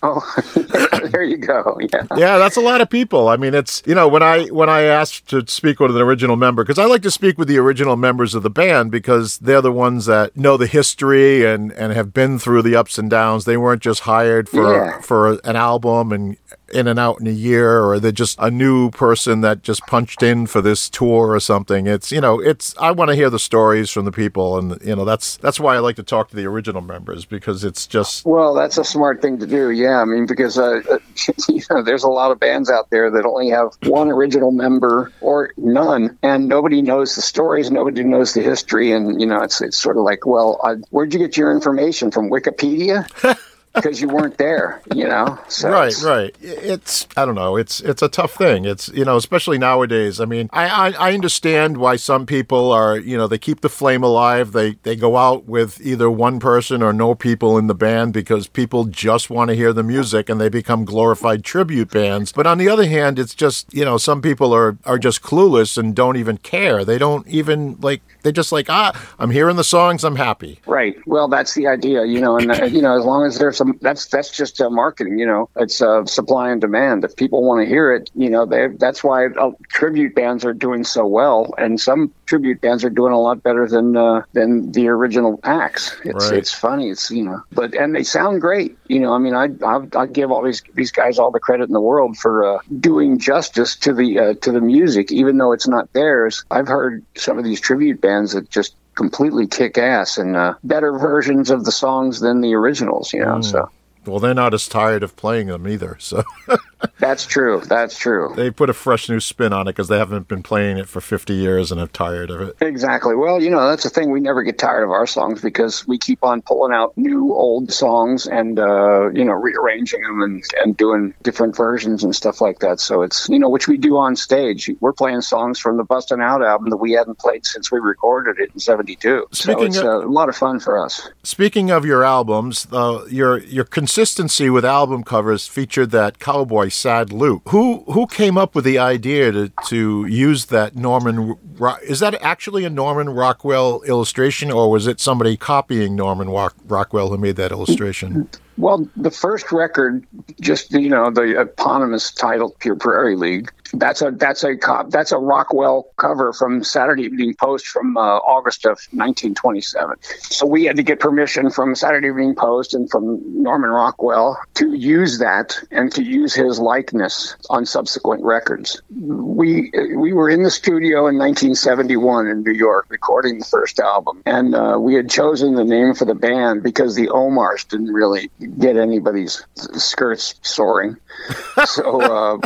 [0.03, 0.19] Oh,
[1.11, 1.77] there you go.
[1.79, 2.07] Yeah.
[2.17, 3.27] Yeah, that's a lot of people.
[3.29, 6.35] I mean, it's you know when I when I asked to speak with an original
[6.35, 9.61] member because I like to speak with the original members of the band because they're
[9.61, 13.45] the ones that know the history and and have been through the ups and downs.
[13.45, 15.01] They weren't just hired for Yeah.
[15.01, 16.35] for an album and
[16.73, 20.23] in and out in a year or they're just a new person that just punched
[20.23, 21.87] in for this tour or something.
[21.87, 24.95] It's you know, it's I want to hear the stories from the people and you
[24.95, 28.25] know, that's that's why I like to talk to the original members because it's just
[28.25, 29.69] Well, that's a smart thing to do.
[29.71, 30.81] Yeah, I mean, because uh,
[31.49, 35.11] you know, there's a lot of bands out there that only have one original member
[35.21, 39.61] or none, and nobody knows the stories, nobody knows the history, and you know, it's
[39.61, 42.29] it's sort of like, well, uh, where'd you get your information from?
[42.29, 43.07] Wikipedia?
[43.73, 45.39] Because you weren't there, you know.
[45.47, 46.35] So right right.
[46.41, 48.65] It's i don't know it's it's a tough thing.
[48.65, 52.97] It's you know especially nowadays i mean I, I i understand why some people are
[52.97, 54.51] you know they keep the flame alive.
[54.51, 58.47] They they go out with either one person or no people in the band because
[58.47, 62.31] people just want to hear the music and they become glorified tribute bands.
[62.31, 65.77] But on the other hand it's just you know some people are are just clueless
[65.77, 66.83] and don't even care.
[66.83, 70.59] They don't even like they're just like ah i'm hearing the songs i'm happy.
[70.65, 70.95] Right.
[71.07, 73.77] Well, that's the idea, you know, and uh, you know, as long as there's some,
[73.81, 77.03] that's that's just uh, marketing, you know, it's uh, supply and demand.
[77.03, 80.53] If people want to hear it, you know, they that's why uh, tribute bands are
[80.53, 84.71] doing so well, and some tribute bands are doing a lot better than uh, than
[84.71, 85.95] the original acts.
[86.03, 86.39] It's Right.
[86.39, 89.13] it's funny, it's you know, but and they sound great, you know.
[89.13, 91.81] I mean, I I, I give all these these guys all the credit in the
[91.81, 95.91] world for uh, doing justice to the uh, to the music, even though it's not
[95.93, 96.43] theirs.
[96.49, 100.97] I've heard some of these tribute bands that just completely kick ass and uh, better
[100.97, 103.41] versions of the songs than the originals, you know.
[103.41, 103.69] So
[104.05, 106.23] well they're not as tired of playing them either so
[106.99, 107.61] That's true.
[107.65, 108.33] That's true.
[108.35, 111.01] They put a fresh new spin on it because they haven't been playing it for
[111.01, 112.57] 50 years and are tired of it.
[112.61, 113.15] Exactly.
[113.15, 114.11] Well, you know, that's the thing.
[114.11, 117.71] We never get tired of our songs because we keep on pulling out new old
[117.71, 122.59] songs and, uh, you know, rearranging them and, and doing different versions and stuff like
[122.59, 122.79] that.
[122.79, 124.69] So it's, you know, which we do on stage.
[124.79, 128.39] We're playing songs from the Bustin' Out album that we hadn't played since we recorded
[128.39, 129.27] it in 72.
[129.31, 131.09] Speaking so it's of- a lot of fun for us.
[131.23, 137.11] Speaking of your albums, uh, your your consistency with album covers featured that cowboy sad
[137.11, 137.43] Luke.
[137.49, 141.37] Who who came up with the idea to, to use that Norman?
[141.83, 147.09] Is that actually a Norman Rockwell illustration, or was it somebody copying Norman Rock, Rockwell
[147.09, 148.27] who made that illustration?
[148.57, 150.05] Well, the first record,
[150.39, 153.51] just you know, the eponymous title, Pure Prairie League.
[153.73, 158.17] That's a that's a cop that's a Rockwell cover from Saturday Evening Post from uh,
[158.17, 159.97] August of 1927.
[160.01, 164.73] So we had to get permission from Saturday Evening Post and from Norman Rockwell to
[164.73, 168.81] use that and to use his likeness on subsequent records.
[168.89, 174.21] We we were in the studio in 1971 in New York recording the first album,
[174.25, 178.29] and uh, we had chosen the name for the band because the Omars didn't really
[178.59, 180.97] get anybody's skirts soaring.
[181.65, 182.37] so, uh,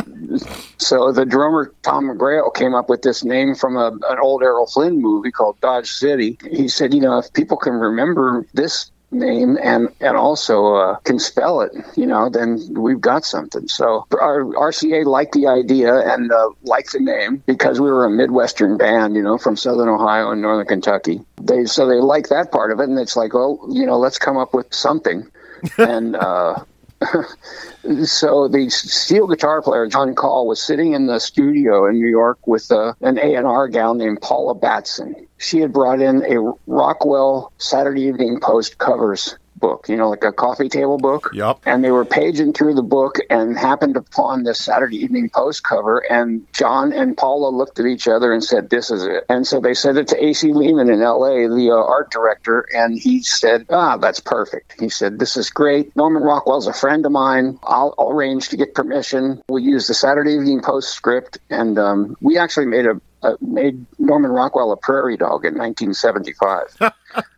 [0.78, 4.66] so the drummer Tom McGrail came up with this name from a, an old Errol
[4.66, 6.38] Flynn movie called Dodge City.
[6.50, 11.18] He said, you know, if people can remember this name and and also uh, can
[11.18, 13.66] spell it, you know, then we've got something.
[13.68, 18.10] So our RCA liked the idea and uh, liked the name because we were a
[18.10, 21.20] Midwestern band, you know, from Southern Ohio and Northern Kentucky.
[21.40, 24.18] They so they like that part of it, and it's like, well, you know, let's
[24.18, 25.26] come up with something.
[25.78, 26.62] and uh,
[28.04, 32.46] so the steel guitar player John Call was sitting in the studio in New York
[32.46, 35.14] with uh, an A and R gal named Paula Batson.
[35.38, 40.32] She had brought in a Rockwell Saturday Evening Post covers book, you know, like a
[40.32, 41.30] coffee table book.
[41.32, 41.60] Yep.
[41.66, 45.98] And they were paging through the book and happened upon this Saturday Evening Post cover.
[46.10, 49.24] And John and Paula looked at each other and said, This is it.
[49.28, 50.52] And so they sent it to A.C.
[50.52, 54.74] Lehman in L.A., the uh, art director, and he said, Ah, that's perfect.
[54.80, 55.94] He said, This is great.
[55.96, 57.58] Norman Rockwell's a friend of mine.
[57.64, 59.42] I'll, I'll arrange to get permission.
[59.48, 61.38] We'll use the Saturday Evening Post script.
[61.50, 66.92] And um, we actually made a uh, made Norman Rockwell a prairie dog in 1975.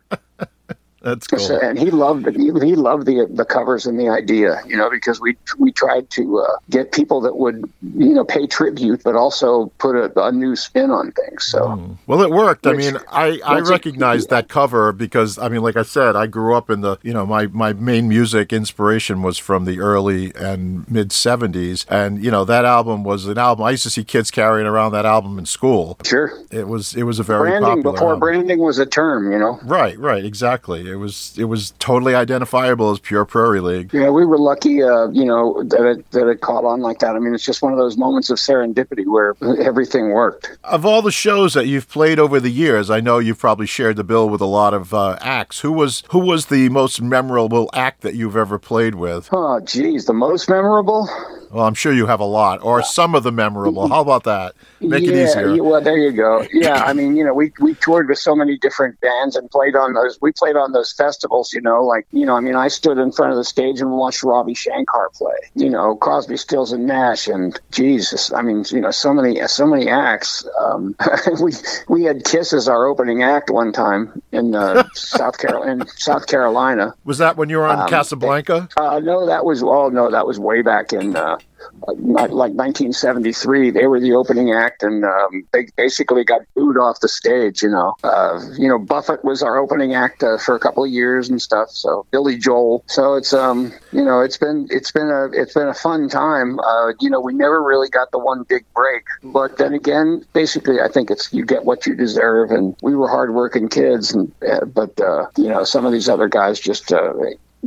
[1.01, 1.39] That's cool.
[1.39, 2.35] So- and he loved it.
[2.35, 6.09] He, he loved the the covers and the idea, you know, because we we tried
[6.11, 10.31] to uh, get people that would you know pay tribute, but also put a, a
[10.31, 11.45] new spin on things.
[11.45, 12.67] So Well, it worked.
[12.67, 16.27] I mean, I, I which- recognize that cover because, I mean, like I said, I
[16.27, 20.33] grew up in the, you know, my, my main music inspiration was from the early
[20.35, 21.85] and mid 70s.
[21.89, 23.65] And, you know, that album was an album.
[23.65, 25.97] I used to see kids carrying around that album in school.
[26.03, 28.19] sure, It was it was a very branding before album.
[28.19, 29.59] branding was a term, you know.
[29.63, 30.88] Right, right, exactly.
[30.89, 33.93] It was it was totally identifiable as pure Prairie League.
[33.93, 37.15] Yeah, we were lucky, uh, you know, that it that it caught on like that.
[37.15, 40.57] I mean, it's just one of those moments of serendipity where everything worked.
[40.63, 43.95] Of all the shows that you've played over the years, I know you've probably shared
[43.95, 45.59] the bill with a lot of uh, acts.
[45.61, 49.29] Who was who was the most memorable act that you've ever played with?
[49.31, 51.09] Oh, geez, the most memorable.
[51.51, 53.87] Well, I'm sure you have a lot, or some of the memorable.
[53.87, 54.53] How about that?
[54.81, 55.55] Make it easier.
[55.55, 56.45] yeah, well, there you go.
[56.53, 59.75] Yeah, I mean, you know, we we toured with so many different bands and played
[59.75, 60.17] on those.
[60.21, 63.11] We played on those festivals, you know, like you know, I mean, I stood in
[63.11, 65.33] front of the stage and watched Ravi Shankar play.
[65.55, 69.65] You know, Crosby, Stills, and Nash, and Jesus, I mean, you know, so many so
[69.65, 70.45] many acts.
[70.59, 70.95] Um,
[71.41, 71.53] we
[71.87, 75.71] we had Kiss as our opening act one time in uh, South Carolina.
[75.83, 76.93] In South Carolina.
[77.05, 78.69] Was that when you were on Um, Casablanca?
[78.77, 81.37] Uh, no, that was oh no, that was way back in uh,
[81.87, 83.71] like like 1973.
[83.71, 87.61] They were the opening act, and um, they basically got booed off the stage.
[87.61, 90.91] You know, uh, you know, Buffett was our opening act uh, for a couple of
[90.91, 91.69] years and stuff.
[91.71, 92.83] So Billy Joel.
[92.87, 96.59] So it's um, you know, it's been it's been a it's been a fun time.
[96.59, 100.81] Uh, you know, we never really got the one big break, but then again, basically,
[100.81, 104.65] I think it's you get what you deserve, and we were hardworking kids, and uh,
[104.65, 106.91] but uh, you know, some of these other guys just.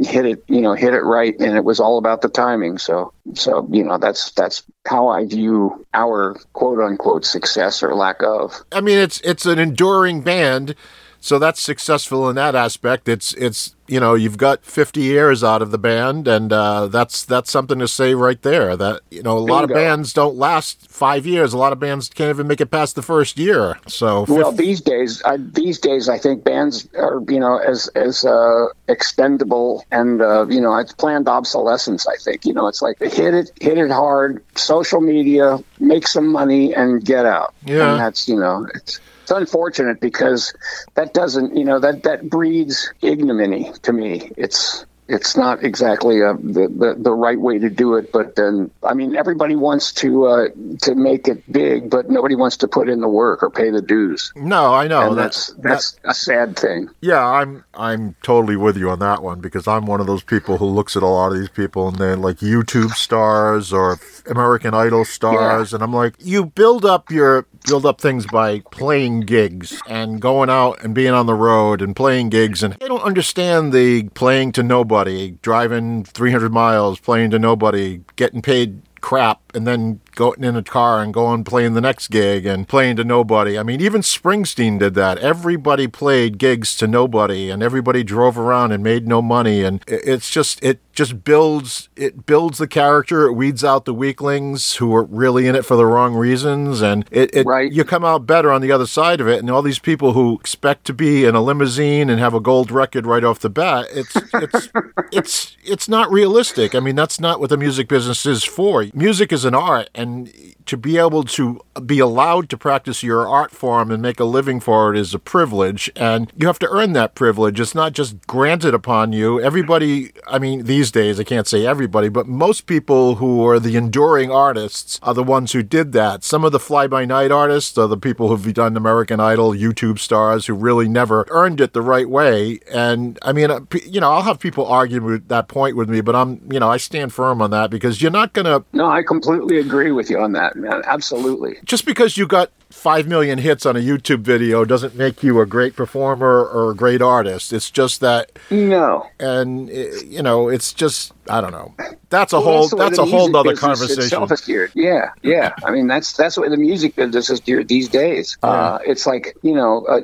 [0.00, 3.12] Hit it you know hit it right and it was all about the timing so
[3.34, 8.64] so you know that's that's how i view our quote unquote success or lack of
[8.72, 10.74] I mean, it's it's an enduring band,
[11.20, 13.08] so that's successful in that aspect.
[13.08, 17.24] It's it's you know you've got 50 years out of the band, and uh, that's
[17.26, 18.74] that's something to say right there.
[18.76, 21.52] That you know a lot of bands don't last five years.
[21.52, 23.78] A lot of bands can't even make it past the first year.
[23.86, 28.24] So well these days I, these days i think bands are you know as as
[28.24, 32.98] uh extendable and uh you know it's planned obsolescence i think you know it's like
[33.00, 37.90] hit it hit it hard social media make some money and get out Yeah.
[37.92, 40.52] and that's you know it's it's unfortunate because
[40.94, 46.34] that doesn't you know that that breeds ignominy to me it's it's not exactly a,
[46.34, 48.10] the, the the right way to do it.
[48.12, 50.48] But then, I mean, everybody wants to uh,
[50.80, 53.82] to make it big, but nobody wants to put in the work or pay the
[53.82, 54.32] dues.
[54.34, 56.88] No, I know and that's that's that, a sad thing.
[57.00, 60.56] Yeah, I'm I'm totally with you on that one because I'm one of those people
[60.58, 64.72] who looks at a lot of these people and they're like YouTube stars or American
[64.74, 65.76] Idol stars, yeah.
[65.76, 70.50] and I'm like, you build up your build up things by playing gigs and going
[70.50, 72.62] out and being on the road and playing gigs.
[72.62, 75.01] And they don't understand the playing to nobody,
[75.42, 81.02] driving 300 miles, playing to nobody, getting paid crap, and then going in a car
[81.02, 83.58] and going playing the next gig and playing to nobody.
[83.58, 85.18] I mean, even Springsteen did that.
[85.18, 89.62] Everybody played gigs to nobody, and everybody drove around and made no money.
[89.62, 93.26] And it's just it just builds it builds the character.
[93.26, 97.06] It weeds out the weaklings who are really in it for the wrong reasons, and
[97.10, 97.70] it, it right.
[97.70, 99.40] you come out better on the other side of it.
[99.40, 102.70] And all these people who expect to be in a limousine and have a gold
[102.70, 104.68] record right off the bat, it's it's
[105.12, 106.74] it's it's not realistic.
[106.74, 108.86] I mean, that's not what the music business is for.
[108.94, 110.32] Music is an art and
[110.66, 114.60] to be able to be allowed to practice your art form and make a living
[114.60, 118.26] for it is a privilege and you have to earn that privilege it's not just
[118.26, 123.16] granted upon you everybody i mean these days i can't say everybody but most people
[123.16, 126.86] who are the enduring artists are the ones who did that some of the fly
[126.86, 131.26] by night artists are the people who've done american idol youtube stars who really never
[131.30, 135.02] earned it the right way and i mean uh, you know i'll have people argue
[135.02, 138.00] with that point with me but i'm you know i stand firm on that because
[138.00, 140.82] you're not going to no i completely agree with you on that man.
[140.86, 141.58] Absolutely.
[141.64, 145.46] Just because you got 5 million hits on a YouTube video doesn't make you a
[145.46, 147.52] great performer or a great artist.
[147.52, 148.32] It's just that.
[148.50, 149.06] No.
[149.20, 151.74] And, eh, you know, it's just, I don't know.
[152.08, 154.70] That's a well, whole, that's, that's a whole other conversation.
[154.74, 155.12] Yeah.
[155.22, 155.54] Yeah.
[155.64, 158.36] I mean, that's, that's what the music business is geared these days.
[158.42, 158.50] Yeah.
[158.50, 160.00] Uh, it's like, you know, uh,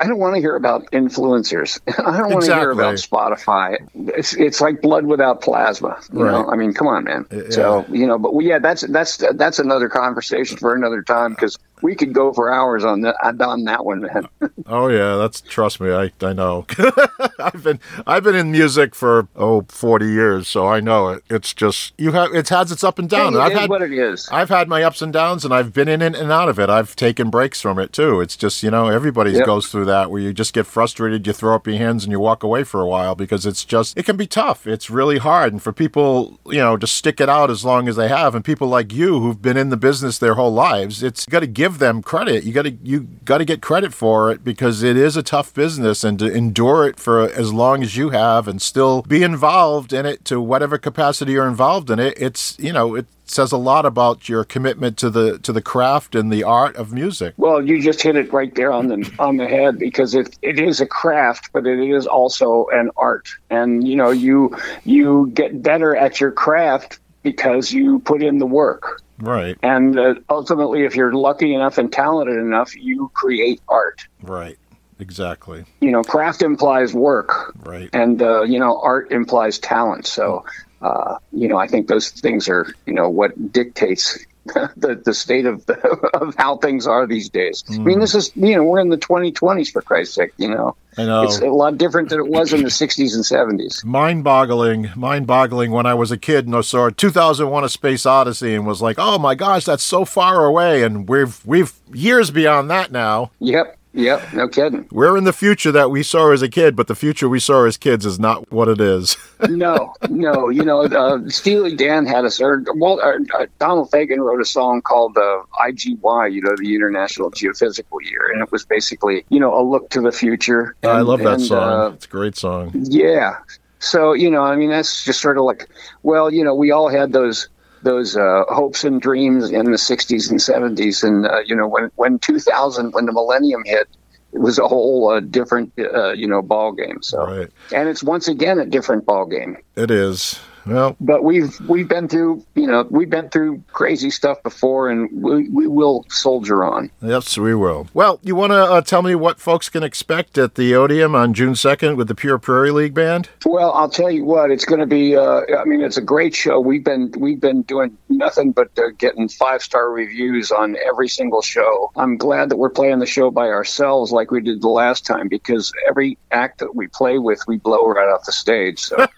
[0.00, 1.78] I don't want to hear about influencers.
[2.06, 2.48] I don't want exactly.
[2.48, 3.78] to hear about Spotify.
[4.16, 5.98] It's, it's like blood without plasma.
[6.12, 6.32] You right.
[6.32, 7.26] know, I mean, come on, man.
[7.30, 7.50] Yeah.
[7.50, 11.58] So, you know, but yeah, that's, that's, that's another conversation for another time time because
[11.82, 14.28] we could go for hours on that on that one, man.
[14.66, 16.66] oh yeah, that's trust me, I I know.
[17.38, 21.24] I've been I've been in music for oh 40 years, so I know it.
[21.28, 23.34] It's just you have it has its up and down.
[23.34, 24.28] Hey, I've had what it is.
[24.30, 26.70] I've had my ups and downs, and I've been in it and out of it.
[26.70, 28.20] I've taken breaks from it too.
[28.20, 29.46] It's just you know everybody yep.
[29.46, 32.20] goes through that where you just get frustrated, you throw up your hands, and you
[32.20, 34.66] walk away for a while because it's just it can be tough.
[34.66, 37.96] It's really hard, and for people you know to stick it out as long as
[37.96, 41.26] they have, and people like you who've been in the business their whole lives, it's
[41.26, 42.44] got to give them credit.
[42.44, 45.52] You got to you got to get credit for it because it is a tough
[45.52, 49.57] business, and to endure it for as long as you have and still be involved
[49.92, 52.14] in it to whatever capacity you're involved in it.
[52.16, 56.14] It's you know it says a lot about your commitment to the to the craft
[56.14, 57.34] and the art of music.
[57.36, 60.58] Well, you just hit it right there on the on the head because it, it
[60.58, 63.28] is a craft, but it is also an art.
[63.50, 68.46] And you know, you you get better at your craft because you put in the
[68.46, 69.02] work.
[69.20, 69.58] Right.
[69.62, 74.06] And uh, ultimately, if you're lucky enough and talented enough, you create art.
[74.22, 74.58] Right.
[75.00, 75.64] Exactly.
[75.80, 77.54] You know, craft implies work.
[77.64, 77.88] Right.
[77.92, 80.06] And, uh, you know, art implies talent.
[80.06, 80.44] So,
[80.82, 84.18] uh, you know, I think those things are, you know, what dictates
[84.76, 85.74] the, the state of the,
[86.14, 87.62] of how things are these days.
[87.64, 87.74] Mm.
[87.74, 90.32] I mean, this is you know we're in the 2020s for Christ's sake.
[90.36, 93.24] You know, I know it's a lot different than it was in the 60s and
[93.60, 93.84] 70s.
[93.84, 95.70] Mind-boggling, mind-boggling.
[95.70, 98.96] When I was a kid and I saw 2001: A Space Odyssey and was like,
[98.98, 103.30] oh my gosh, that's so far away, and we've we've years beyond that now.
[103.40, 103.77] Yep.
[103.94, 104.86] Yep, no kidding.
[104.90, 107.64] We're in the future that we saw as a kid, but the future we saw
[107.64, 109.16] as kids is not what it is.
[109.48, 110.48] no, no.
[110.50, 114.44] You know, uh, Steely Dan had a or, well, uh, uh, Donald Fagen wrote a
[114.44, 119.40] song called uh, IGY, you know, the International Geophysical Year, and it was basically, you
[119.40, 120.76] know, a look to the future.
[120.82, 121.80] And, I love that and, song.
[121.80, 122.70] Uh, it's a great song.
[122.74, 123.38] Yeah.
[123.80, 125.68] So you know, I mean, that's just sort of like,
[126.02, 127.48] well, you know, we all had those
[127.82, 131.02] those uh, hopes and dreams in the 60s and 70s.
[131.02, 133.88] And, uh, you know, when, when 2000, when the millennium hit,
[134.32, 137.02] it was a whole uh, different, uh, you know, ball game.
[137.02, 137.48] So, right.
[137.72, 139.56] and it's once again a different ball game.
[139.76, 140.38] It is.
[140.66, 145.08] Well, but we've we've been through you know we've been through crazy stuff before, and
[145.12, 146.90] we, we will soldier on.
[147.02, 147.88] Yes, we will.
[147.94, 151.34] Well, you want to uh, tell me what folks can expect at the Odeum on
[151.34, 153.28] June second with the Pure Prairie League band?
[153.44, 155.16] Well, I'll tell you what, it's going to be.
[155.16, 156.60] Uh, I mean, it's a great show.
[156.60, 161.42] We've been we've been doing nothing but uh, getting five star reviews on every single
[161.42, 161.90] show.
[161.96, 165.28] I'm glad that we're playing the show by ourselves like we did the last time
[165.28, 168.80] because every act that we play with, we blow right off the stage.
[168.80, 169.06] So.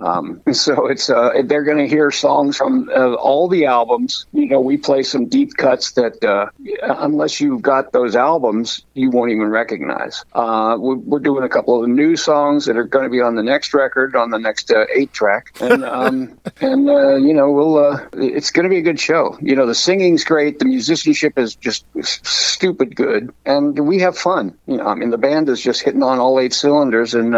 [0.00, 4.26] um, so it's uh, they're going to hear songs from uh, all the albums.
[4.32, 6.46] You know, we play some deep cuts that uh,
[6.82, 10.24] unless you've got those albums, you won't even recognize.
[10.32, 13.34] Uh, we're, we're, doing a couple of new songs that are going to be on
[13.34, 17.50] the next record, on the next uh, eight track, and um, and uh, you know,
[17.50, 19.36] we'll it's going to be a good show.
[19.40, 24.56] You know, the singing's great, the musicianship is just stupid good, and we have fun.
[24.66, 27.34] You know, I mean, the band is just hitting on all eight cylinders, and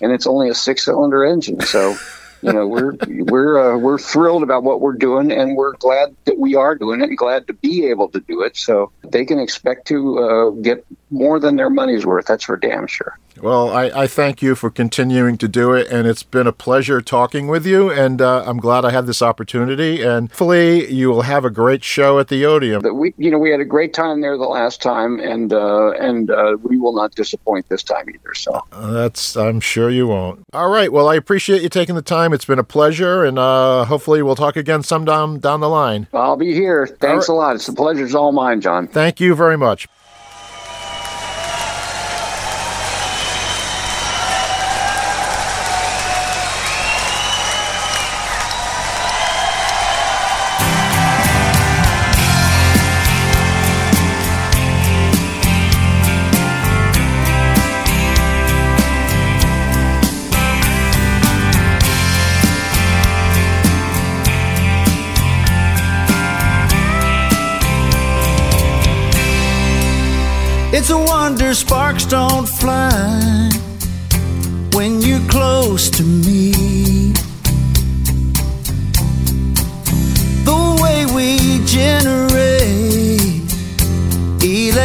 [0.00, 1.60] and it's only a six cylinder engine.
[1.60, 1.96] So,
[2.42, 6.38] you know, we're we're uh, we're thrilled about what we're doing, and we're glad that
[6.38, 8.56] we are doing it, and glad to be able to do it.
[8.56, 12.26] So they can expect to uh, get more than their money's worth.
[12.26, 13.18] That's for damn sure.
[13.40, 17.00] Well, I, I, thank you for continuing to do it, and it's been a pleasure
[17.00, 17.90] talking with you.
[17.90, 20.02] And uh, I'm glad I had this opportunity.
[20.02, 22.82] And hopefully, you will have a great show at the Odeum.
[22.94, 26.30] We, you know, we had a great time there the last time, and uh, and
[26.30, 28.34] uh, we will not disappoint this time either.
[28.34, 30.44] So uh, that's, I'm sure you won't.
[30.52, 30.90] All right.
[30.90, 32.32] Well, I appreciate you taking the time.
[32.32, 36.08] It's been a pleasure, and uh, hopefully, we'll talk again sometime down the line.
[36.12, 36.86] I'll be here.
[36.86, 37.34] Thanks right.
[37.34, 37.56] a lot.
[37.56, 38.88] It's the pleasure's all mine, John.
[38.88, 39.88] Thank you very much.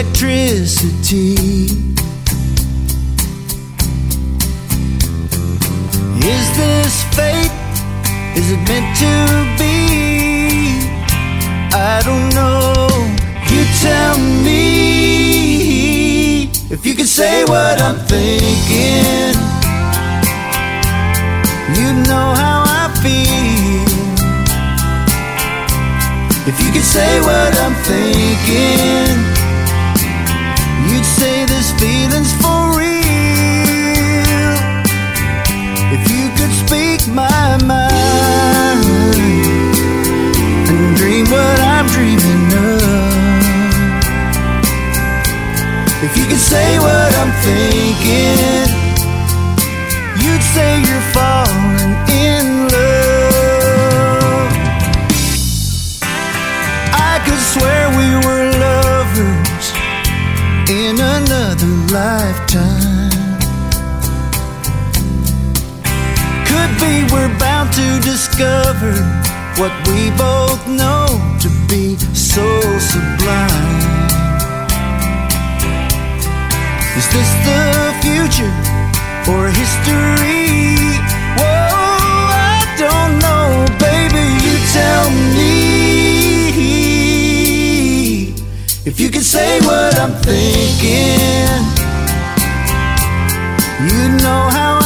[0.02, 1.36] Electricity.
[6.24, 7.52] Is this fate?
[8.36, 9.14] Is it meant to
[9.60, 9.78] be?
[11.74, 12.88] I don't know.
[13.52, 14.62] You tell me.
[16.72, 19.36] If you could say what I'm thinking,
[21.78, 23.90] you know how I feel.
[26.48, 29.41] If you could say what I'm thinking,
[31.02, 34.54] you'd say this feeling's for real.
[35.98, 38.86] If you could speak my mind
[40.70, 42.84] and dream what I'm dreaming of.
[46.04, 48.70] If you could say what I'm thinking,
[50.22, 51.31] you'd say you're falling
[68.82, 69.04] discover
[69.62, 71.06] what we both know
[71.40, 73.50] to be so sublime.
[76.98, 78.54] Is this the future
[79.32, 80.98] or history?
[81.38, 84.26] Whoa, I don't know, baby.
[84.46, 85.52] You tell me.
[88.84, 91.66] If you could say what I'm thinking,
[93.90, 94.81] you know how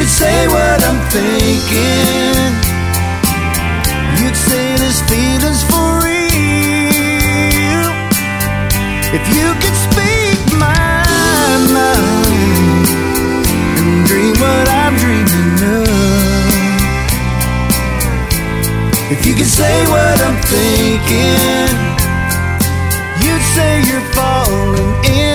[0.00, 2.52] could say what I'm thinking,
[4.18, 7.84] you'd say this feeling's for real.
[9.12, 11.04] If you could speak my
[11.76, 12.16] mind
[13.76, 15.88] and dream what I'm dreaming of.
[19.12, 21.76] If you could say what I'm thinking,
[23.22, 25.29] you'd say you're falling in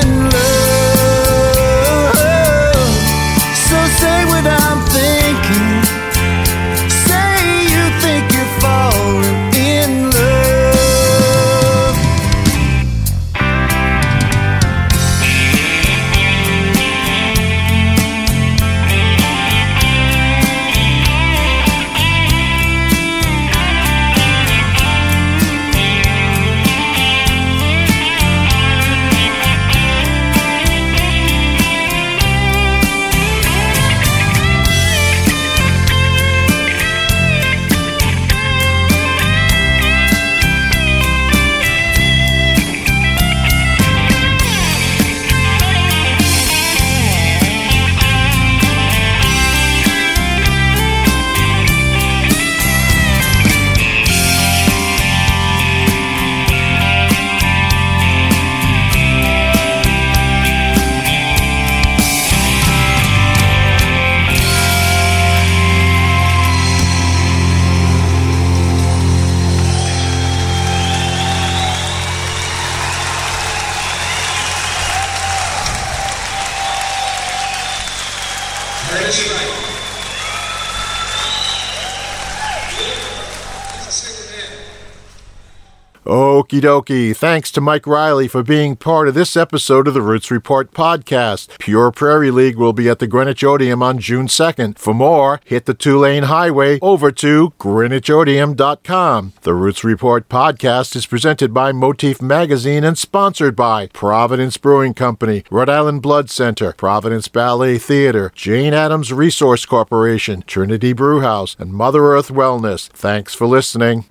[86.55, 87.15] Okie dokie.
[87.15, 91.59] Thanks to Mike Reilly for being part of this episode of the Roots Report podcast.
[91.59, 94.77] Pure Prairie League will be at the Greenwich Odeum on June 2nd.
[94.77, 99.33] For more, hit the two lane highway over to greenwichodeum.com.
[99.41, 105.43] The Roots Report podcast is presented by Motif Magazine and sponsored by Providence Brewing Company,
[105.51, 112.05] Rhode Island Blood Center, Providence Ballet Theater, Jane Addams Resource Corporation, Trinity Brewhouse, and Mother
[112.05, 112.87] Earth Wellness.
[112.89, 114.05] Thanks for listening.